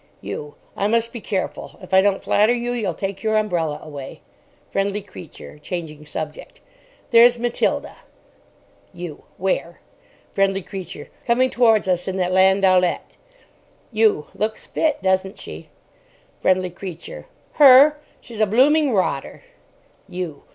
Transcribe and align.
YOU. 0.19 0.55
I 0.75 0.87
must 0.87 1.13
be 1.13 1.21
careful. 1.21 1.77
If 1.79 1.93
I 1.93 2.01
don't 2.01 2.23
flatter 2.23 2.53
you, 2.55 2.71
you'll 2.71 2.95
take 2.95 3.21
your 3.21 3.37
umbrella 3.37 3.79
away. 3.83 4.21
FRIENDLY 4.71 5.03
CREATURE 5.03 5.59
(changing 5.59 6.07
subject). 6.07 6.59
There's 7.11 7.37
Matilda. 7.37 7.97
YOU. 8.95 9.25
Where? 9.37 9.79
FRIENDLY 10.33 10.63
CREATURE. 10.63 11.09
Coming 11.27 11.51
towards 11.51 11.87
us 11.87 12.07
in 12.07 12.17
that 12.17 12.31
landaulette. 12.33 13.15
YOU. 13.91 14.25
Looks 14.33 14.65
fit, 14.65 15.03
doesn't 15.03 15.37
she? 15.37 15.69
FRIENDLY 16.41 16.71
CREATURE. 16.71 17.27
Her! 17.61 17.97
She's 18.21 18.41
a 18.41 18.47
blooming 18.47 18.93
rotter. 18.95 19.43
YOU. 20.09 20.45